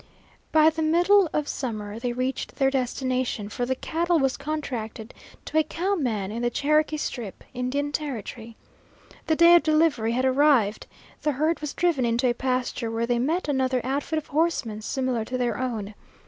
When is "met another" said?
13.19-13.79